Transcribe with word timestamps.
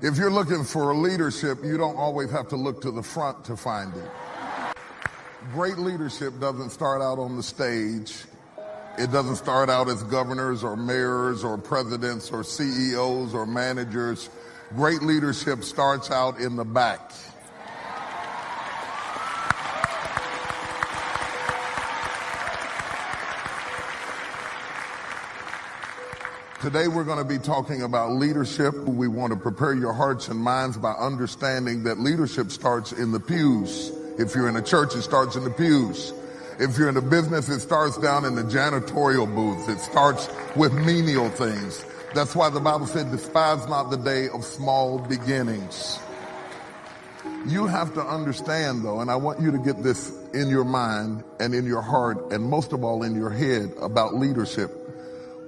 If 0.00 0.16
you're 0.16 0.30
looking 0.30 0.62
for 0.62 0.92
a 0.92 0.96
leadership, 0.96 1.64
you 1.64 1.76
don't 1.76 1.96
always 1.96 2.30
have 2.30 2.46
to 2.50 2.56
look 2.56 2.80
to 2.82 2.92
the 2.92 3.02
front 3.02 3.44
to 3.46 3.56
find 3.56 3.92
it. 3.96 4.08
Great 5.52 5.76
leadership 5.76 6.38
doesn't 6.38 6.70
start 6.70 7.02
out 7.02 7.18
on 7.18 7.36
the 7.36 7.42
stage. 7.42 8.22
It 8.96 9.10
doesn't 9.10 9.36
start 9.36 9.68
out 9.68 9.88
as 9.88 10.04
governors 10.04 10.62
or 10.62 10.76
mayors 10.76 11.42
or 11.42 11.58
presidents 11.58 12.30
or 12.30 12.44
CEOs 12.44 13.34
or 13.34 13.44
managers. 13.44 14.30
Great 14.76 15.02
leadership 15.02 15.64
starts 15.64 16.12
out 16.12 16.38
in 16.38 16.54
the 16.54 16.64
back. 16.64 17.10
Today 26.60 26.88
we're 26.88 27.04
going 27.04 27.18
to 27.18 27.24
be 27.24 27.38
talking 27.38 27.82
about 27.82 28.10
leadership. 28.10 28.74
We 28.74 29.06
want 29.06 29.32
to 29.32 29.38
prepare 29.38 29.74
your 29.74 29.92
hearts 29.92 30.26
and 30.26 30.40
minds 30.40 30.76
by 30.76 30.90
understanding 30.90 31.84
that 31.84 32.00
leadership 32.00 32.50
starts 32.50 32.90
in 32.90 33.12
the 33.12 33.20
pews. 33.20 33.92
If 34.18 34.34
you're 34.34 34.48
in 34.48 34.56
a 34.56 34.62
church, 34.62 34.96
it 34.96 35.02
starts 35.02 35.36
in 35.36 35.44
the 35.44 35.50
pews. 35.50 36.12
If 36.58 36.76
you're 36.76 36.88
in 36.88 36.96
a 36.96 37.00
business, 37.00 37.48
it 37.48 37.60
starts 37.60 37.96
down 37.98 38.24
in 38.24 38.34
the 38.34 38.42
janitorial 38.42 39.32
booths. 39.32 39.68
It 39.68 39.78
starts 39.78 40.28
with 40.56 40.72
menial 40.72 41.30
things. 41.30 41.84
That's 42.12 42.34
why 42.34 42.50
the 42.50 42.58
Bible 42.58 42.88
said, 42.88 43.12
despise 43.12 43.68
not 43.68 43.90
the 43.90 43.96
day 43.96 44.28
of 44.28 44.44
small 44.44 44.98
beginnings. 44.98 46.00
You 47.46 47.68
have 47.68 47.94
to 47.94 48.00
understand 48.00 48.84
though, 48.84 48.98
and 48.98 49.12
I 49.12 49.14
want 49.16 49.40
you 49.40 49.52
to 49.52 49.58
get 49.58 49.84
this 49.84 50.12
in 50.34 50.48
your 50.48 50.64
mind 50.64 51.22
and 51.38 51.54
in 51.54 51.66
your 51.66 51.82
heart 51.82 52.32
and 52.32 52.42
most 52.42 52.72
of 52.72 52.82
all 52.82 53.04
in 53.04 53.14
your 53.14 53.30
head 53.30 53.72
about 53.80 54.16
leadership. 54.16 54.77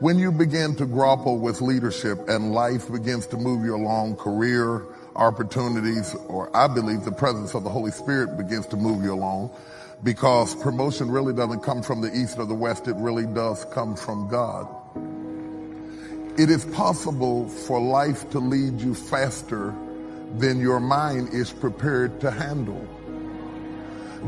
When 0.00 0.18
you 0.18 0.32
begin 0.32 0.74
to 0.76 0.86
grapple 0.86 1.36
with 1.36 1.60
leadership 1.60 2.26
and 2.26 2.54
life 2.54 2.90
begins 2.90 3.26
to 3.26 3.36
move 3.36 3.66
you 3.66 3.76
along, 3.76 4.16
career, 4.16 4.86
opportunities, 5.14 6.14
or 6.26 6.48
I 6.56 6.68
believe 6.68 7.04
the 7.04 7.12
presence 7.12 7.52
of 7.52 7.64
the 7.64 7.68
Holy 7.68 7.90
Spirit 7.90 8.38
begins 8.38 8.64
to 8.68 8.78
move 8.78 9.04
you 9.04 9.12
along 9.12 9.50
because 10.02 10.54
promotion 10.54 11.10
really 11.10 11.34
doesn't 11.34 11.60
come 11.60 11.82
from 11.82 12.00
the 12.00 12.10
east 12.16 12.38
or 12.38 12.46
the 12.46 12.54
west. 12.54 12.88
It 12.88 12.96
really 12.96 13.26
does 13.26 13.66
come 13.66 13.94
from 13.94 14.26
God. 14.28 14.66
It 16.38 16.48
is 16.48 16.64
possible 16.64 17.46
for 17.46 17.78
life 17.78 18.30
to 18.30 18.38
lead 18.38 18.80
you 18.80 18.94
faster 18.94 19.74
than 20.38 20.60
your 20.60 20.80
mind 20.80 21.34
is 21.34 21.52
prepared 21.52 22.22
to 22.22 22.30
handle. 22.30 22.88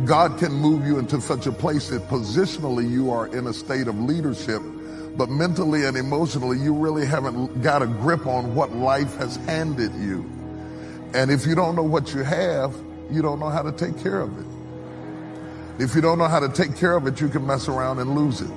God 0.05 0.39
can 0.39 0.53
move 0.53 0.85
you 0.85 0.99
into 0.99 1.19
such 1.23 1.47
a 1.47 1.53
place 1.53 1.89
that 1.89 2.03
positionally 2.09 2.91
you 2.91 3.11
are 3.11 3.27
in 3.29 3.47
a 3.47 3.55
state 3.55 3.89
of 3.89 3.99
leadership 3.99 4.61
but 5.17 5.29
mentally 5.29 5.85
and 5.85 5.97
emotionally, 5.97 6.59
you 6.59 6.75
really 6.75 7.07
haven't 7.07 7.63
got 7.63 7.83
a 7.83 7.87
grip 7.87 8.27
on 8.27 8.55
what 8.55 8.73
life 8.73 9.17
has 9.17 9.37
handed 9.37 9.95
you. 9.95 10.31
And 11.15 11.31
if 11.31 11.47
you 11.47 11.55
don't 11.55 11.77
know 11.77 11.83
what 11.83 12.15
you 12.15 12.23
have, 12.23 12.75
you 13.11 13.21
don't 13.21 13.39
know 13.39 13.51
how 13.51 13.63
to 13.63 13.73
take 13.73 14.03
care 14.03 14.21
of 14.21 14.39
it. 14.39 14.47
If 15.79 15.95
you 15.95 16.01
don't 16.01 16.19
know 16.19 16.29
how 16.29 16.41
to 16.41 16.49
take 16.49 16.77
care 16.77 16.97
of 16.97 17.07
it, 17.07 17.21
you 17.21 17.29
can 17.29 17.47
mess 17.47 17.69
around 17.69 17.99
and 17.99 18.15
lose 18.15 18.41
it. 18.41 18.51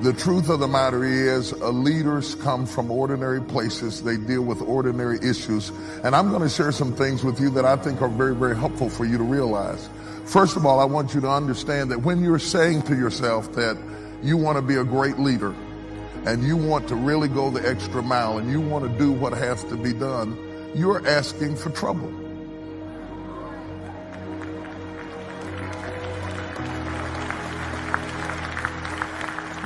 The 0.00 0.12
truth 0.12 0.48
of 0.48 0.60
the 0.60 0.68
matter 0.68 1.04
is, 1.04 1.52
uh, 1.54 1.70
leaders 1.70 2.36
come 2.36 2.66
from 2.66 2.88
ordinary 2.88 3.40
places. 3.40 4.02
They 4.02 4.16
deal 4.16 4.42
with 4.42 4.62
ordinary 4.62 5.18
issues. 5.18 5.70
And 6.04 6.14
I'm 6.14 6.30
going 6.30 6.42
to 6.42 6.48
share 6.48 6.70
some 6.70 6.94
things 6.94 7.24
with 7.24 7.40
you 7.40 7.50
that 7.50 7.64
I 7.64 7.74
think 7.76 8.00
are 8.00 8.08
very, 8.08 8.34
very 8.34 8.56
helpful 8.56 8.88
for 8.88 9.04
you 9.04 9.18
to 9.18 9.24
realize. 9.24 9.88
First 10.24 10.56
of 10.56 10.64
all, 10.64 10.78
I 10.78 10.84
want 10.84 11.14
you 11.14 11.20
to 11.22 11.30
understand 11.30 11.90
that 11.90 12.02
when 12.02 12.22
you're 12.22 12.38
saying 12.38 12.82
to 12.82 12.94
yourself 12.94 13.52
that 13.54 13.76
you 14.22 14.36
want 14.36 14.56
to 14.56 14.62
be 14.62 14.76
a 14.76 14.84
great 14.84 15.18
leader 15.18 15.54
and 16.24 16.42
you 16.42 16.56
want 16.56 16.88
to 16.88 16.96
really 16.96 17.28
go 17.28 17.50
the 17.50 17.66
extra 17.68 18.02
mile 18.02 18.38
and 18.38 18.50
you 18.50 18.60
want 18.60 18.90
to 18.90 18.98
do 18.98 19.12
what 19.12 19.32
has 19.32 19.64
to 19.64 19.76
be 19.76 19.92
done, 19.92 20.36
you're 20.74 21.06
asking 21.06 21.56
for 21.56 21.70
trouble. 21.70 22.12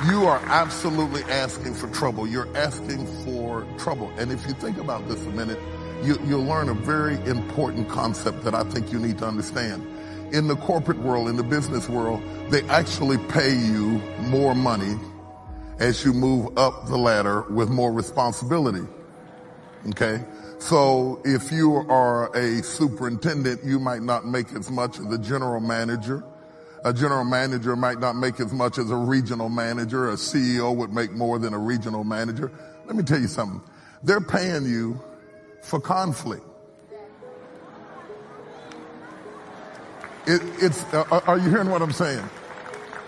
You 0.07 0.25
are 0.25 0.39
absolutely 0.47 1.23
asking 1.23 1.75
for 1.75 1.87
trouble. 1.87 2.27
You're 2.27 2.55
asking 2.57 3.07
for 3.23 3.65
trouble. 3.77 4.11
And 4.17 4.33
if 4.33 4.45
you 4.45 4.53
think 4.53 4.77
about 4.77 5.07
this 5.07 5.25
a 5.25 5.29
minute, 5.29 5.59
you, 6.03 6.17
will 6.17 6.43
learn 6.43 6.67
a 6.67 6.73
very 6.73 7.15
important 7.25 7.87
concept 7.87 8.43
that 8.43 8.53
I 8.53 8.63
think 8.65 8.91
you 8.91 8.99
need 8.99 9.17
to 9.19 9.25
understand 9.25 9.87
in 10.33 10.47
the 10.47 10.55
corporate 10.55 10.97
world, 10.97 11.29
in 11.29 11.37
the 11.37 11.43
business 11.43 11.87
world, 11.87 12.21
they 12.49 12.63
actually 12.63 13.19
pay 13.29 13.55
you 13.55 14.01
more 14.19 14.55
money 14.55 14.95
as 15.79 16.03
you 16.03 16.11
move 16.11 16.57
up 16.57 16.87
the 16.87 16.97
ladder 16.97 17.43
with 17.51 17.69
more 17.69 17.93
responsibility. 17.93 18.85
Okay? 19.91 20.23
So 20.57 21.21
if 21.23 21.51
you 21.51 21.75
are 21.89 22.35
a 22.35 22.63
superintendent, 22.63 23.63
you 23.63 23.79
might 23.79 24.01
not 24.01 24.25
make 24.25 24.51
as 24.53 24.71
much 24.71 24.99
as 24.99 25.05
a 25.13 25.17
general 25.19 25.59
manager. 25.59 26.23
A 26.83 26.93
general 26.93 27.25
manager 27.25 27.75
might 27.75 27.99
not 27.99 28.15
make 28.15 28.39
as 28.39 28.51
much 28.51 28.77
as 28.77 28.89
a 28.89 28.95
regional 28.95 29.49
manager. 29.49 30.09
A 30.09 30.13
CEO 30.13 30.75
would 30.75 30.93
make 30.93 31.11
more 31.11 31.37
than 31.37 31.53
a 31.53 31.59
regional 31.59 32.03
manager. 32.03 32.51
Let 32.85 32.95
me 32.95 33.03
tell 33.03 33.19
you 33.19 33.27
something. 33.27 33.61
They're 34.01 34.19
paying 34.19 34.65
you 34.65 34.99
for 35.61 35.79
conflict. 35.79 36.45
It, 40.25 40.41
it's, 40.61 40.83
uh, 40.93 41.21
are 41.27 41.37
you 41.37 41.49
hearing 41.49 41.69
what 41.69 41.81
I'm 41.81 41.91
saying? 41.91 42.23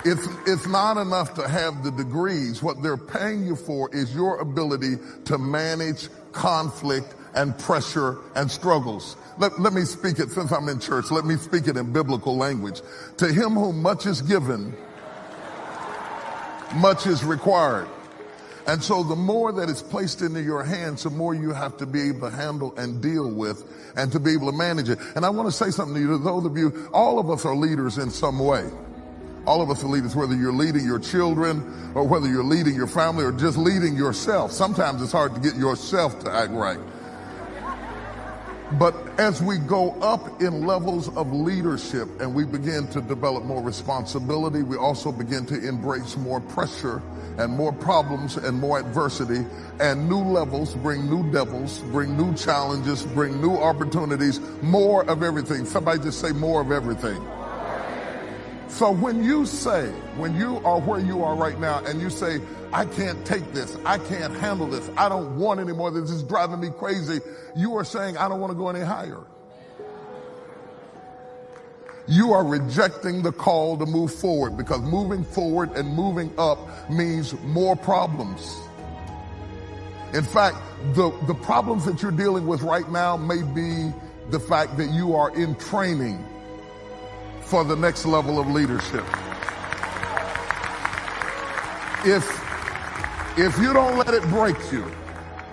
It's, 0.04 0.28
it's 0.46 0.68
not 0.68 0.98
enough 0.98 1.34
to 1.36 1.48
have 1.48 1.84
the 1.84 1.92
degrees. 1.92 2.62
What 2.62 2.84
they're 2.84 2.98
paying 2.98 3.46
you 3.46 3.56
for 3.56 3.90
is 3.96 4.14
your 4.14 4.40
ability 4.40 4.98
to 5.26 5.38
manage 5.38 6.10
conflict 6.32 7.16
and 7.34 7.58
pressure 7.58 8.18
and 8.36 8.52
struggles. 8.52 9.16
Let, 9.38 9.60
let 9.60 9.74
me 9.74 9.82
speak 9.82 10.20
it 10.20 10.30
since 10.30 10.52
I'm 10.52 10.70
in 10.70 10.80
church. 10.80 11.10
Let 11.10 11.26
me 11.26 11.36
speak 11.38 11.68
it 11.68 11.78
in 11.78 11.92
biblical 11.92 12.38
language. 12.38 12.82
To 13.18 13.28
him 13.28 13.52
whom 13.54 13.82
much 13.82 14.06
is 14.06 14.22
given, 14.22 14.76
much 16.76 17.08
is 17.08 17.24
required. 17.24 17.88
And 18.68 18.84
so 18.84 19.04
the 19.04 19.16
more 19.16 19.52
that 19.52 19.70
is 19.70 19.82
placed 19.82 20.22
into 20.22 20.42
your 20.42 20.64
hands, 20.64 21.04
the 21.04 21.12
more 21.12 21.36
you 21.36 21.54
have 21.54 21.78
to 21.78 21.86
be 21.86 22.10
able 22.10 22.30
to 22.30 22.36
handle 22.36 22.76
and 22.78 23.02
deal 23.02 23.30
with 23.32 23.64
and 23.96 24.12
to 24.12 24.20
be 24.20 24.34
able 24.34 24.52
to 24.52 24.58
manage 24.58 24.90
it. 24.90 24.98
And 25.16 25.26
I 25.26 25.30
want 25.30 25.48
to 25.48 25.52
say 25.52 25.70
something 25.70 25.96
to 25.96 26.02
you, 26.02 26.08
to 26.08 26.18
those 26.18 26.46
of 26.46 26.58
you, 26.58 26.90
all 26.92 27.20
of 27.20 27.30
us 27.30 27.46
are 27.46 27.56
leaders 27.56 27.98
in 27.98 28.10
some 28.10 28.40
way. 28.40 28.68
All 29.46 29.62
of 29.62 29.70
us 29.70 29.84
are 29.84 29.88
leaders, 29.88 30.16
whether 30.16 30.36
you're 30.36 30.52
leading 30.52 30.84
your 30.84 30.98
children 30.98 31.92
or 31.94 32.08
whether 32.08 32.28
you're 32.28 32.44
leading 32.44 32.74
your 32.74 32.88
family 32.88 33.24
or 33.24 33.32
just 33.32 33.58
leading 33.58 33.96
yourself. 33.96 34.52
Sometimes 34.52 35.02
it's 35.04 35.12
hard 35.12 35.36
to 35.36 35.40
get 35.40 35.56
yourself 35.56 36.20
to 36.24 36.32
act 36.32 36.52
right. 36.52 36.80
But 38.74 38.96
as 39.20 39.42
we 39.42 39.58
go 39.60 39.92
up 40.02 40.42
in 40.42 40.66
levels 40.66 41.16
of 41.16 41.32
leadership 41.32 42.10
and 42.20 42.34
we 42.34 42.46
begin 42.46 42.88
to 42.90 43.02
develop 43.02 43.44
more 43.44 43.62
responsibility, 43.62 44.64
we 44.64 44.76
also 44.76 45.12
begin 45.12 45.46
to 45.48 45.68
embrace 45.68 46.18
more 46.18 46.42
pressure 46.42 47.02
and 47.38 47.52
more 47.52 47.72
problems 47.72 48.38
and 48.38 48.60
more 48.60 48.80
adversity 48.80 49.46
and 49.80 50.10
new 50.10 50.20
levels 50.20 50.74
bring 50.76 51.10
new 51.10 51.30
devils, 51.32 51.80
bring 51.92 52.18
new 52.18 52.34
challenges, 52.36 53.04
bring 53.04 53.40
new 53.42 53.56
opportunities, 53.56 54.40
more 54.62 55.04
of 55.10 55.22
everything. 55.22 55.66
Somebody 55.66 56.00
just 56.00 56.20
say 56.20 56.32
more 56.32 56.62
of 56.62 56.72
everything. 56.72 57.22
So 58.68 58.92
when 58.92 59.24
you 59.24 59.46
say, 59.46 59.90
when 60.18 60.36
you 60.36 60.58
are 60.66 60.80
where 60.80 61.00
you 61.00 61.24
are 61.24 61.36
right 61.36 61.60
now 61.60 61.84
and 61.86 62.02
you 62.02 62.10
say, 62.10 62.42
I 62.74 62.86
can't 62.86 63.26
take 63.26 63.54
this, 63.54 63.78
I 63.86 63.98
can't 63.98 64.36
handle 64.36 64.68
this, 64.68 64.90
I 64.98 65.08
don't 65.08 65.38
want 65.38 65.60
anymore, 65.60 65.92
this 65.92 66.10
is 66.10 66.24
driving 66.24 66.60
me 66.60 66.70
crazy, 66.78 67.22
you 67.56 67.76
are 67.78 67.86
saying, 67.86 68.18
I 68.18 68.28
don't 68.28 68.40
want 68.40 68.52
to 68.52 68.58
go 68.58 68.68
any 68.68 68.82
higher. 68.82 69.24
You 72.08 72.34
are 72.34 72.46
rejecting 72.46 73.22
the 73.22 73.32
call 73.32 73.78
to 73.78 73.86
move 73.86 74.14
forward 74.14 74.58
because 74.58 74.82
moving 74.82 75.24
forward 75.24 75.72
and 75.72 75.88
moving 75.96 76.32
up 76.38 76.60
means 76.90 77.34
more 77.42 77.76
problems. 77.76 78.56
In 80.14 80.24
fact, 80.24 80.58
the, 80.94 81.12
the 81.28 81.34
problems 81.34 81.86
that 81.86 82.02
you're 82.02 82.12
dealing 82.12 82.46
with 82.46 82.62
right 82.62 82.90
now 82.92 83.18
may 83.18 83.42
be 83.42 83.92
the 84.30 84.40
fact 84.40 84.78
that 84.78 84.90
you 84.92 85.16
are 85.16 85.36
in 85.36 85.56
training 85.56 86.24
for 87.46 87.64
the 87.64 87.76
next 87.76 88.06
level 88.06 88.40
of 88.40 88.48
leadership. 88.48 89.06
If, 92.04 92.28
if 93.38 93.58
you 93.60 93.74
don't 93.74 93.98
let 93.98 94.14
it 94.14 94.24
break 94.30 94.58
you, 94.72 94.86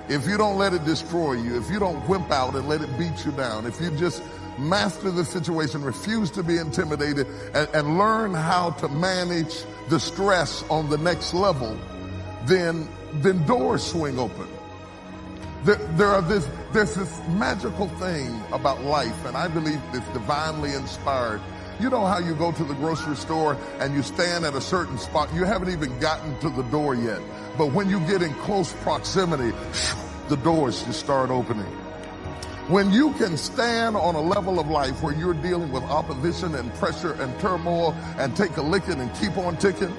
if 0.09 0.27
you 0.27 0.37
don't 0.37 0.59
let 0.59 0.75
it 0.75 0.85
destroy 0.85 1.35
you, 1.35 1.57
if 1.57 1.71
you 1.71 1.79
don't 1.79 2.07
wimp 2.09 2.31
out 2.31 2.55
and 2.55 2.69
let 2.69 2.83
it 2.83 2.99
beat 2.99 3.25
you 3.25 3.33
down, 3.33 3.67
if 3.67 3.81
you 3.81 3.91
just 3.93 4.23
master 4.59 5.11
the 5.11 5.25
situation, 5.25 5.83
refuse 5.83 6.31
to 6.33 6.43
be 6.43 6.59
intimidated, 6.59 7.27
and, 7.55 7.69
and 7.75 7.99
learn 7.99 8.35
how 8.35 8.71
to 8.71 8.89
manage 8.89 9.65
the 9.89 9.99
stress 9.99 10.63
on 10.69 10.91
the 10.91 10.99
next 10.99 11.33
level, 11.33 11.79
then, 12.45 12.89
then 13.15 13.45
doors 13.47 13.83
swing 13.83 14.19
open. 14.19 14.49
There, 15.65 15.77
there 15.97 16.09
are 16.09 16.23
this, 16.23 16.49
there's 16.73 16.95
this 16.95 17.21
magical 17.29 17.89
thing 17.89 18.43
about 18.53 18.83
life, 18.83 19.25
and 19.25 19.37
I 19.37 19.49
believe 19.49 19.81
it's 19.95 20.09
divinely 20.09 20.75
inspired. 20.75 21.41
You 21.83 21.91
know 21.91 22.07
how 22.07 22.19
you 22.19 22.37
go 22.37 22.53
to 22.53 22.63
the 22.63 22.75
grocery 22.75 23.17
store 23.17 23.57
and 23.81 23.93
you 23.93 24.05
stand 24.05 24.45
at 24.45 24.55
a 24.55 24.61
certain 24.61 24.99
spot, 24.99 25.35
you 25.35 25.43
haven't 25.43 25.71
even 25.71 25.99
gotten 25.99 26.39
to 26.39 26.49
the 26.49 26.63
door 26.71 26.95
yet. 26.95 27.21
But 27.59 27.73
when 27.73 27.91
you 27.91 27.99
get 28.07 28.23
in 28.23 28.33
close 28.35 28.73
proximity, 28.73 29.51
the 30.29 30.37
doors 30.37 30.85
just 30.85 31.01
start 31.01 31.31
opening. 31.31 31.67
When 32.69 32.93
you 32.93 33.13
can 33.15 33.37
stand 33.37 33.97
on 33.97 34.15
a 34.15 34.21
level 34.21 34.61
of 34.61 34.69
life 34.69 35.03
where 35.03 35.13
you're 35.13 35.35
dealing 35.35 35.73
with 35.73 35.83
opposition 35.83 36.55
and 36.55 36.73
pressure 36.75 37.15
and 37.15 37.37
turmoil 37.41 37.97
and 38.17 38.37
take 38.37 38.57
a 38.59 38.63
licking 38.63 39.01
and 39.01 39.13
keep 39.17 39.37
on 39.37 39.57
ticking, 39.57 39.93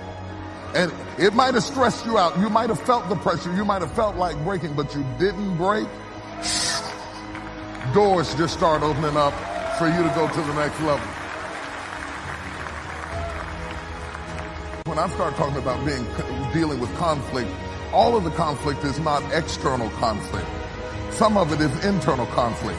and 0.74 0.90
it 1.20 1.34
might 1.34 1.54
have 1.54 1.64
stressed 1.64 2.06
you 2.06 2.18
out. 2.18 2.40
You 2.40 2.50
might 2.50 2.70
have 2.70 2.82
felt 2.84 3.10
the 3.10 3.18
pressure. 3.18 3.54
You 3.54 3.66
might 3.66 3.82
have 3.82 3.94
felt 3.94 4.16
like 4.16 4.42
breaking, 4.46 4.74
but 4.74 4.96
you 4.96 5.06
didn't 5.20 5.58
break. 5.58 5.88
Doors 7.94 8.34
just 8.36 8.54
start 8.54 8.84
opening 8.84 9.18
up 9.18 9.34
for 9.78 9.90
you 9.90 10.02
to 10.02 10.12
go 10.16 10.30
to 10.30 10.42
the 10.42 10.54
next 10.54 10.80
level. 10.80 11.23
When 14.86 15.00
I 15.00 15.08
start 15.08 15.36
talking 15.36 15.56
about 15.56 15.86
being 15.86 16.06
dealing 16.52 16.78
with 16.82 16.94
conflict, 16.98 17.50
all 17.94 18.18
of 18.18 18.26
the 18.26 18.32
conflict 18.32 18.84
is 18.84 19.00
not 19.00 19.24
external 19.32 19.90
conflict. 19.92 20.46
Some 21.10 21.38
of 21.38 21.54
it 21.54 21.62
is 21.62 21.86
internal 21.86 22.26
conflict. 22.26 22.78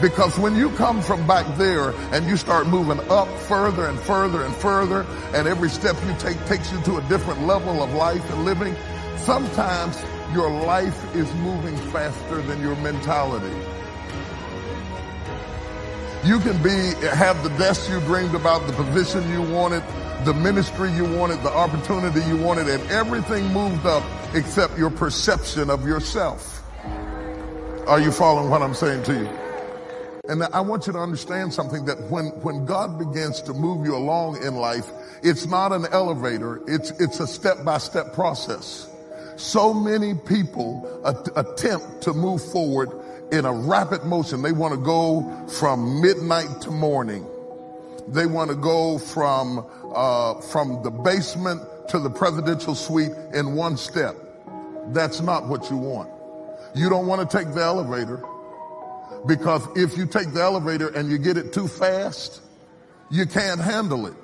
Because 0.00 0.38
when 0.38 0.56
you 0.56 0.70
come 0.76 1.02
from 1.02 1.26
back 1.26 1.58
there 1.58 1.90
and 2.14 2.26
you 2.26 2.38
start 2.38 2.68
moving 2.68 3.00
up 3.10 3.28
further 3.40 3.84
and 3.84 3.98
further 3.98 4.44
and 4.44 4.54
further, 4.56 5.04
and 5.34 5.46
every 5.46 5.68
step 5.68 5.94
you 6.06 6.14
take 6.18 6.42
takes 6.46 6.72
you 6.72 6.80
to 6.84 6.96
a 6.96 7.02
different 7.02 7.46
level 7.46 7.82
of 7.82 7.92
life 7.92 8.24
and 8.32 8.46
living, 8.46 8.74
sometimes 9.18 10.02
your 10.32 10.50
life 10.50 11.14
is 11.14 11.30
moving 11.34 11.76
faster 11.92 12.40
than 12.40 12.62
your 12.62 12.76
mentality. 12.76 13.54
You 16.24 16.40
can 16.40 16.62
be, 16.62 16.94
have 17.08 17.42
the 17.42 17.50
desk 17.58 17.90
you 17.90 18.00
dreamed 18.00 18.34
about, 18.34 18.66
the 18.66 18.72
position 18.72 19.30
you 19.30 19.42
wanted, 19.42 19.82
the 20.24 20.34
ministry 20.34 20.92
you 20.92 21.04
wanted, 21.04 21.42
the 21.42 21.52
opportunity 21.52 22.20
you 22.28 22.36
wanted, 22.36 22.68
and 22.68 22.82
everything 22.90 23.46
moved 23.52 23.86
up 23.86 24.02
except 24.34 24.78
your 24.78 24.90
perception 24.90 25.70
of 25.70 25.86
yourself. 25.86 26.62
Are 27.86 28.00
you 28.00 28.12
following 28.12 28.50
what 28.50 28.62
I'm 28.62 28.74
saying 28.74 29.02
to 29.04 29.14
you? 29.14 29.28
And 30.28 30.44
I 30.44 30.60
want 30.60 30.86
you 30.86 30.92
to 30.92 30.98
understand 30.98 31.52
something 31.52 31.86
that 31.86 31.98
when, 32.10 32.26
when 32.42 32.64
God 32.66 32.98
begins 32.98 33.42
to 33.42 33.54
move 33.54 33.86
you 33.86 33.96
along 33.96 34.42
in 34.42 34.54
life, 34.54 34.86
it's 35.22 35.46
not 35.46 35.72
an 35.72 35.86
elevator. 35.90 36.60
It's, 36.68 36.90
it's 37.00 37.18
a 37.20 37.26
step 37.26 37.64
by 37.64 37.78
step 37.78 38.12
process. 38.12 38.88
So 39.36 39.72
many 39.72 40.14
people 40.14 41.02
at- 41.04 41.30
attempt 41.36 42.02
to 42.02 42.12
move 42.12 42.44
forward 42.52 42.90
in 43.32 43.44
a 43.44 43.52
rapid 43.52 44.04
motion. 44.04 44.42
They 44.42 44.52
want 44.52 44.74
to 44.74 44.80
go 44.80 45.46
from 45.48 46.00
midnight 46.00 46.60
to 46.62 46.70
morning. 46.70 47.26
They 48.08 48.26
want 48.26 48.50
to 48.50 48.56
go 48.56 48.98
from, 48.98 49.66
uh, 49.94 50.40
from 50.40 50.82
the 50.82 50.90
basement 50.90 51.62
to 51.88 51.98
the 51.98 52.10
presidential 52.10 52.74
suite 52.74 53.12
in 53.34 53.54
one 53.54 53.76
step. 53.76 54.16
That's 54.88 55.20
not 55.20 55.46
what 55.46 55.70
you 55.70 55.76
want. 55.76 56.10
You 56.74 56.88
don't 56.88 57.06
want 57.06 57.28
to 57.28 57.36
take 57.36 57.52
the 57.54 57.62
elevator 57.62 58.22
because 59.26 59.66
if 59.76 59.96
you 59.96 60.06
take 60.06 60.32
the 60.32 60.40
elevator 60.40 60.88
and 60.88 61.10
you 61.10 61.18
get 61.18 61.36
it 61.36 61.52
too 61.52 61.68
fast, 61.68 62.40
you 63.10 63.26
can't 63.26 63.60
handle 63.60 64.06
it. 64.06 64.14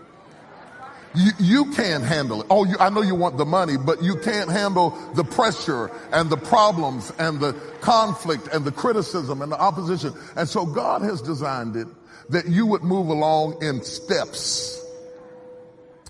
You, 1.14 1.30
you 1.38 1.72
can't 1.72 2.04
handle 2.04 2.42
it. 2.42 2.46
Oh, 2.50 2.64
you, 2.64 2.76
I 2.78 2.90
know 2.90 3.00
you 3.00 3.14
want 3.14 3.38
the 3.38 3.46
money, 3.46 3.76
but 3.78 4.02
you 4.02 4.16
can't 4.16 4.50
handle 4.50 4.90
the 5.14 5.24
pressure 5.24 5.90
and 6.12 6.28
the 6.28 6.36
problems 6.36 7.10
and 7.18 7.40
the 7.40 7.54
conflict 7.80 8.48
and 8.52 8.64
the 8.64 8.72
criticism 8.72 9.40
and 9.40 9.50
the 9.50 9.58
opposition. 9.58 10.12
And 10.36 10.46
so 10.46 10.66
God 10.66 11.00
has 11.02 11.22
designed 11.22 11.74
it 11.76 11.88
that 12.28 12.46
you 12.48 12.66
would 12.66 12.82
move 12.82 13.08
along 13.08 13.62
in 13.62 13.82
steps, 13.82 14.84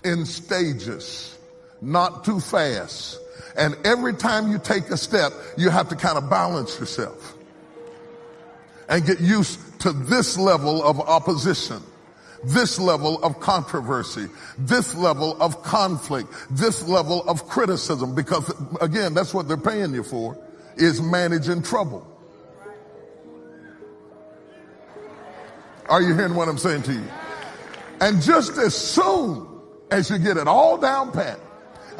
in 0.03 0.25
stages, 0.25 1.37
not 1.81 2.23
too 2.25 2.39
fast 2.39 3.19
and 3.57 3.75
every 3.83 4.13
time 4.13 4.51
you 4.51 4.59
take 4.59 4.89
a 4.89 4.97
step, 4.97 5.33
you 5.57 5.69
have 5.69 5.89
to 5.89 5.95
kind 5.95 6.17
of 6.17 6.29
balance 6.29 6.79
yourself 6.79 7.33
and 8.87 9.05
get 9.05 9.19
used 9.19 9.59
to 9.81 9.91
this 9.91 10.37
level 10.37 10.83
of 10.83 10.99
opposition, 11.01 11.81
this 12.43 12.79
level 12.79 13.21
of 13.23 13.39
controversy, 13.39 14.27
this 14.59 14.95
level 14.95 15.35
of 15.41 15.63
conflict, 15.63 16.31
this 16.51 16.87
level 16.87 17.27
of 17.27 17.49
criticism, 17.49 18.13
because 18.13 18.53
again, 18.79 19.15
that's 19.15 19.33
what 19.33 19.47
they're 19.47 19.57
paying 19.57 19.93
you 19.93 20.03
for, 20.03 20.37
is 20.77 21.01
managing 21.01 21.63
trouble. 21.63 22.07
Are 25.89 26.01
you 26.01 26.13
hearing 26.15 26.35
what 26.35 26.49
I'm 26.49 26.57
saying 26.57 26.83
to 26.83 26.93
you? 26.93 27.07
And 28.01 28.21
just 28.21 28.57
as 28.57 28.75
soon 28.75 29.47
as 29.89 30.09
you 30.09 30.17
get 30.17 30.37
it 30.37 30.47
all 30.47 30.77
down 30.77 31.11
pat, 31.11 31.39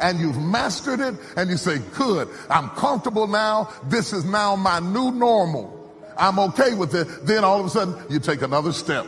and 0.00 0.20
you've 0.20 0.38
mastered 0.38 1.00
it 1.00 1.14
and 1.36 1.50
you 1.50 1.56
say, 1.56 1.78
good, 1.96 2.28
I'm 2.48 2.68
comfortable 2.70 3.26
now. 3.26 3.72
This 3.84 4.12
is 4.12 4.24
now 4.24 4.54
my 4.54 4.78
new 4.78 5.10
normal. 5.10 5.74
I'm 6.16 6.38
okay 6.38 6.74
with 6.74 6.94
it. 6.94 7.26
Then 7.26 7.44
all 7.44 7.60
of 7.60 7.66
a 7.66 7.70
sudden 7.70 7.96
you 8.08 8.20
take 8.20 8.42
another 8.42 8.72
step. 8.72 9.06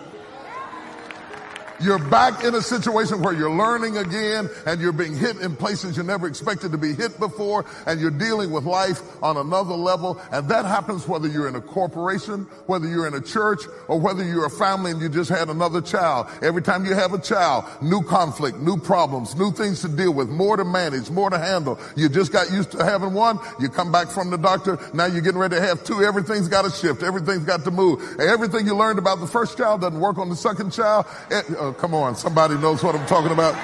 You're 1.80 1.98
back 1.98 2.44
in 2.44 2.54
a 2.54 2.60
situation 2.60 3.22
where 3.22 3.32
you're 3.32 3.50
learning 3.50 3.96
again 3.96 4.50
and 4.66 4.82
you're 4.82 4.92
being 4.92 5.16
hit 5.16 5.36
in 5.38 5.56
places 5.56 5.96
you 5.96 6.02
never 6.02 6.26
expected 6.26 6.72
to 6.72 6.78
be 6.78 6.92
hit 6.92 7.18
before 7.18 7.64
and 7.86 7.98
you're 7.98 8.10
dealing 8.10 8.50
with 8.50 8.64
life 8.64 9.00
on 9.22 9.38
another 9.38 9.74
level. 9.74 10.20
And 10.30 10.46
that 10.50 10.66
happens 10.66 11.08
whether 11.08 11.26
you're 11.26 11.48
in 11.48 11.56
a 11.56 11.60
corporation, 11.60 12.42
whether 12.66 12.86
you're 12.86 13.06
in 13.06 13.14
a 13.14 13.20
church, 13.20 13.62
or 13.88 13.98
whether 13.98 14.22
you're 14.22 14.44
a 14.44 14.50
family 14.50 14.90
and 14.90 15.00
you 15.00 15.08
just 15.08 15.30
had 15.30 15.48
another 15.48 15.80
child. 15.80 16.26
Every 16.42 16.60
time 16.60 16.84
you 16.84 16.94
have 16.94 17.14
a 17.14 17.18
child, 17.18 17.64
new 17.80 18.02
conflict, 18.02 18.58
new 18.58 18.76
problems, 18.76 19.34
new 19.36 19.50
things 19.50 19.80
to 19.80 19.88
deal 19.88 20.12
with, 20.12 20.28
more 20.28 20.58
to 20.58 20.64
manage, 20.64 21.08
more 21.08 21.30
to 21.30 21.38
handle. 21.38 21.78
You 21.96 22.10
just 22.10 22.30
got 22.30 22.52
used 22.52 22.72
to 22.72 22.84
having 22.84 23.14
one. 23.14 23.38
You 23.58 23.70
come 23.70 23.90
back 23.90 24.08
from 24.08 24.28
the 24.28 24.36
doctor. 24.36 24.78
Now 24.92 25.06
you're 25.06 25.22
getting 25.22 25.40
ready 25.40 25.56
to 25.56 25.62
have 25.62 25.82
two. 25.84 26.04
Everything's 26.04 26.48
got 26.48 26.66
to 26.66 26.70
shift. 26.70 27.02
Everything's 27.02 27.44
got 27.44 27.64
to 27.64 27.70
move. 27.70 28.20
Everything 28.20 28.66
you 28.66 28.76
learned 28.76 28.98
about 28.98 29.20
the 29.20 29.26
first 29.26 29.56
child 29.56 29.80
doesn't 29.80 29.98
work 29.98 30.18
on 30.18 30.28
the 30.28 30.36
second 30.36 30.72
child. 30.72 31.06
uh, 31.30 31.69
come 31.72 31.94
on, 31.94 32.17
somebody 32.17 32.55
knows 32.56 32.82
what 32.82 32.94
I'm 32.94 33.06
talking 33.06 33.32
about. 33.32 33.55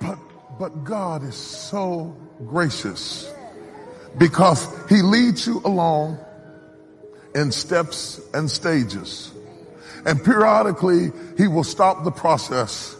But, 0.00 0.18
but 0.58 0.84
God 0.84 1.22
is 1.22 1.34
so 1.34 2.16
gracious 2.46 3.32
because 4.18 4.66
he 4.88 5.02
leads 5.02 5.46
you 5.46 5.60
along 5.64 6.18
in 7.34 7.52
steps 7.52 8.20
and 8.34 8.50
stages. 8.50 9.32
And 10.04 10.24
periodically, 10.24 11.12
he 11.36 11.46
will 11.46 11.64
stop 11.64 12.04
the 12.04 12.10
process, 12.10 12.96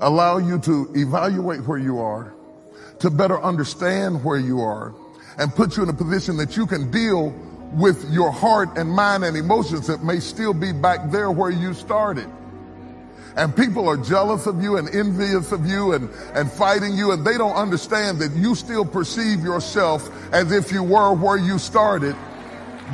allow 0.00 0.38
you 0.38 0.58
to 0.60 0.90
evaluate 0.94 1.66
where 1.66 1.78
you 1.78 1.98
are, 2.00 2.34
to 3.00 3.10
better 3.10 3.42
understand 3.42 4.22
where 4.22 4.38
you 4.38 4.60
are, 4.60 4.94
and 5.38 5.54
put 5.54 5.76
you 5.76 5.82
in 5.82 5.88
a 5.88 5.94
position 5.94 6.36
that 6.36 6.56
you 6.56 6.66
can 6.66 6.90
deal 6.90 7.34
with 7.76 8.10
your 8.10 8.30
heart 8.30 8.76
and 8.76 8.90
mind 8.90 9.22
and 9.24 9.36
emotions 9.36 9.86
that 9.86 10.02
may 10.02 10.18
still 10.18 10.54
be 10.54 10.72
back 10.72 11.10
there 11.10 11.30
where 11.30 11.50
you 11.50 11.74
started. 11.74 12.28
And 13.36 13.54
people 13.54 13.86
are 13.86 13.98
jealous 13.98 14.46
of 14.46 14.62
you 14.62 14.78
and 14.78 14.88
envious 14.94 15.52
of 15.52 15.66
you 15.66 15.92
and, 15.92 16.08
and 16.34 16.50
fighting 16.50 16.94
you, 16.94 17.12
and 17.12 17.24
they 17.24 17.36
don't 17.36 17.54
understand 17.54 18.18
that 18.20 18.32
you 18.32 18.54
still 18.54 18.86
perceive 18.86 19.44
yourself 19.44 20.10
as 20.32 20.52
if 20.52 20.72
you 20.72 20.82
were 20.82 21.12
where 21.12 21.36
you 21.36 21.58
started. 21.58 22.16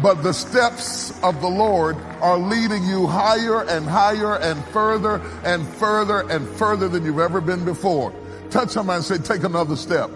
But 0.03 0.25
the 0.25 0.33
steps 0.33 1.13
of 1.23 1.41
the 1.41 1.49
Lord 1.49 1.97
are 2.21 2.39
leading 2.39 2.85
you 2.85 3.07
higher 3.07 3.63
and 3.69 3.87
higher 3.87 4.37
and 4.39 4.65
further 4.67 5.23
and 5.45 5.69
further 5.75 6.29
and 6.29 6.49
further 6.57 6.89
than 6.89 7.05
you've 7.05 7.21
ever 7.21 7.41
been 7.41 7.65
before. 7.65 8.13
Touch 8.51 8.71
somebody 8.71 8.97
and 8.97 9.05
say, 9.05 9.19
take 9.19 9.45
another 9.45 9.77
step. 9.77 10.11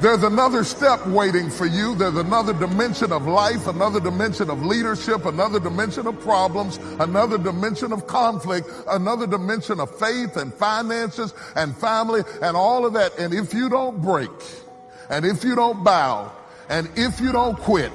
There's 0.00 0.22
another 0.22 0.64
step 0.64 1.06
waiting 1.06 1.50
for 1.50 1.66
you. 1.66 1.94
There's 1.94 2.16
another 2.16 2.54
dimension 2.54 3.12
of 3.12 3.26
life, 3.26 3.66
another 3.66 4.00
dimension 4.00 4.48
of 4.48 4.64
leadership, 4.64 5.26
another 5.26 5.60
dimension 5.60 6.06
of 6.06 6.18
problems, 6.20 6.78
another 6.98 7.36
dimension 7.36 7.92
of 7.92 8.06
conflict, 8.06 8.66
another 8.88 9.26
dimension 9.26 9.78
of 9.78 9.94
faith 9.98 10.38
and 10.38 10.54
finances 10.54 11.34
and 11.54 11.76
family 11.76 12.22
and 12.40 12.56
all 12.56 12.86
of 12.86 12.94
that. 12.94 13.18
And 13.18 13.34
if 13.34 13.52
you 13.52 13.68
don't 13.68 14.00
break, 14.00 14.30
and 15.10 15.26
if 15.26 15.44
you 15.44 15.54
don't 15.54 15.84
bow, 15.84 16.32
and 16.70 16.88
if 16.96 17.20
you 17.20 17.30
don't 17.30 17.58
quit, 17.58 17.92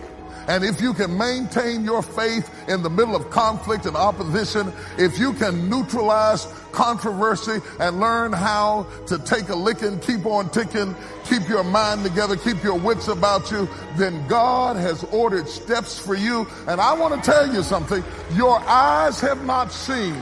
and 0.47 0.63
if 0.63 0.79
you 0.79 0.93
can 0.93 1.17
maintain 1.17 1.83
your 1.83 2.01
faith 2.01 2.49
in 2.67 2.83
the 2.83 2.89
middle 2.89 3.15
of 3.15 3.29
conflict 3.29 3.85
and 3.85 3.95
opposition, 3.95 4.71
if 4.97 5.17
you 5.17 5.33
can 5.33 5.69
neutralize 5.69 6.45
controversy 6.71 7.59
and 7.79 7.99
learn 7.99 8.33
how 8.33 8.85
to 9.07 9.17
take 9.19 9.49
a 9.49 9.55
licking, 9.55 9.99
keep 9.99 10.25
on 10.25 10.49
ticking, 10.49 10.95
keep 11.23 11.47
your 11.47 11.63
mind 11.63 12.03
together, 12.03 12.35
keep 12.35 12.63
your 12.63 12.77
wits 12.77 13.07
about 13.07 13.49
you, 13.49 13.67
then 13.95 14.27
God 14.27 14.75
has 14.75 15.03
ordered 15.05 15.47
steps 15.47 15.97
for 15.97 16.15
you. 16.15 16.47
And 16.67 16.79
I 16.79 16.93
want 16.93 17.15
to 17.15 17.31
tell 17.31 17.51
you 17.51 17.63
something. 17.63 18.03
Your 18.35 18.59
eyes 18.59 19.19
have 19.21 19.43
not 19.45 19.71
seen. 19.71 20.15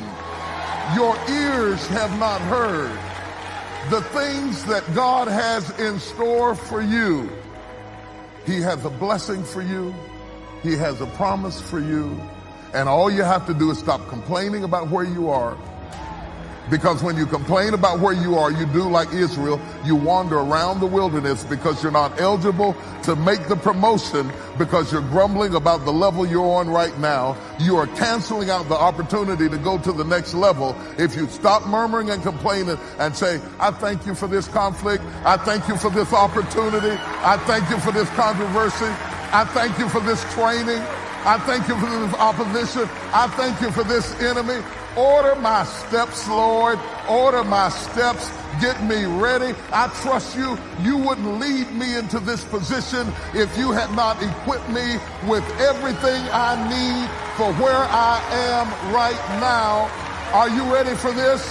Your 0.95 1.17
ears 1.29 1.85
have 1.87 2.17
not 2.19 2.39
heard 2.41 2.91
the 3.89 4.01
things 4.01 4.63
that 4.65 4.83
God 4.93 5.27
has 5.27 5.77
in 5.79 5.99
store 5.99 6.55
for 6.55 6.81
you. 6.81 7.29
He 8.45 8.61
has 8.61 8.83
a 8.85 8.89
blessing 8.89 9.43
for 9.43 9.61
you. 9.61 9.93
He 10.63 10.75
has 10.77 11.01
a 11.01 11.07
promise 11.07 11.61
for 11.61 11.79
you. 11.79 12.19
And 12.73 12.89
all 12.89 13.11
you 13.11 13.23
have 13.23 13.45
to 13.47 13.53
do 13.53 13.71
is 13.71 13.77
stop 13.77 14.07
complaining 14.07 14.63
about 14.63 14.89
where 14.89 15.03
you 15.05 15.29
are 15.29 15.57
Because 16.69 17.03
when 17.03 17.17
you 17.17 17.25
complain 17.25 17.73
about 17.73 17.99
where 17.99 18.13
you 18.13 18.37
are, 18.37 18.51
you 18.51 18.65
do 18.67 18.89
like 18.89 19.13
Israel. 19.13 19.59
You 19.85 19.95
wander 19.95 20.37
around 20.37 20.79
the 20.79 20.87
wilderness 20.87 21.43
because 21.43 21.83
you're 21.83 21.91
not 21.91 22.19
eligible 22.21 22.75
to 23.03 23.15
make 23.17 23.47
the 23.49 23.55
promotion 23.55 24.31
because 24.57 24.91
you're 24.91 25.01
grumbling 25.01 25.55
about 25.55 25.83
the 25.83 25.91
level 25.91 26.25
you're 26.25 26.45
on 26.45 26.69
right 26.69 26.97
now. 26.99 27.35
You 27.59 27.75
are 27.77 27.87
canceling 27.87 28.49
out 28.49 28.69
the 28.69 28.75
opportunity 28.75 29.49
to 29.49 29.57
go 29.57 29.77
to 29.79 29.91
the 29.91 30.05
next 30.05 30.33
level. 30.33 30.75
If 30.97 31.15
you 31.15 31.27
stop 31.27 31.67
murmuring 31.67 32.09
and 32.11 32.23
complaining 32.23 32.77
and 32.97 33.15
say, 33.15 33.41
I 33.59 33.71
thank 33.71 34.05
you 34.05 34.15
for 34.15 34.27
this 34.27 34.47
conflict. 34.47 35.03
I 35.25 35.37
thank 35.37 35.67
you 35.67 35.75
for 35.75 35.89
this 35.89 36.13
opportunity. 36.13 36.97
I 37.23 37.37
thank 37.45 37.69
you 37.69 37.77
for 37.79 37.91
this 37.91 38.09
controversy. 38.11 39.12
I 39.33 39.45
thank 39.45 39.79
you 39.79 39.89
for 39.89 39.99
this 39.99 40.21
training. 40.35 40.77
I 41.25 41.39
thank 41.39 41.67
you 41.67 41.75
for 41.79 41.89
this 41.89 42.13
opposition. 42.15 42.87
I 43.11 43.25
thank 43.35 43.59
you 43.61 43.71
for 43.71 43.83
this 43.83 44.13
enemy. 44.21 44.63
Order 44.95 45.33
my 45.35 45.63
steps, 45.63 46.27
Lord. 46.27 46.77
Order 47.09 47.43
my 47.43 47.69
steps. 47.69 48.29
Get 48.61 48.83
me 48.83 49.05
ready. 49.05 49.55
I 49.71 49.87
trust 50.03 50.35
you. 50.37 50.55
You 50.81 50.97
wouldn't 50.97 51.39
lead 51.39 51.71
me 51.71 51.97
into 51.97 52.19
this 52.19 52.43
position 52.43 53.11
if 53.33 53.57
you 53.57 53.71
had 53.71 53.89
not 53.95 54.21
equipped 54.21 54.69
me 54.69 54.97
with 55.27 55.43
everything 55.59 56.21
I 56.31 56.53
need 56.69 57.09
for 57.35 57.51
where 57.53 57.73
I 57.89 58.21
am 58.53 58.93
right 58.93 59.17
now. 59.41 59.89
Are 60.31 60.49
you 60.49 60.71
ready 60.71 60.93
for 60.93 61.11
this? 61.11 61.41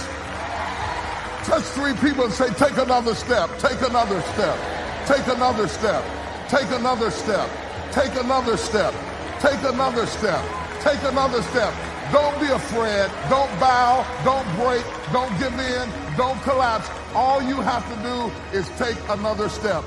Touch 1.43 1.63
three 1.75 1.93
people 1.95 2.23
and 2.23 2.33
say, 2.33 2.47
take 2.53 2.77
another 2.77 3.13
step, 3.13 3.49
take 3.59 3.81
another 3.81 4.21
step, 4.21 4.57
take 5.05 5.27
another 5.27 5.67
step, 5.67 6.05
take 6.47 6.71
another 6.71 7.11
step, 7.11 7.49
take 7.93 8.15
another 8.15 8.57
step, 8.57 8.93
take 9.39 9.61
another 9.63 10.05
step, 10.05 10.43
take 10.81 11.01
another 11.03 11.41
step. 11.43 11.73
Don't 12.11 12.39
be 12.39 12.47
afraid. 12.47 13.09
Don't 13.29 13.49
bow. 13.59 14.05
Don't 14.23 14.45
break. 14.55 14.83
Don't 15.11 15.31
give 15.39 15.53
in. 15.53 15.89
Don't 16.15 16.39
collapse. 16.43 16.87
All 17.15 17.41
you 17.41 17.55
have 17.61 17.83
to 17.89 18.03
do 18.03 18.57
is 18.57 18.69
take 18.77 18.97
another 19.09 19.49
step. 19.49 19.83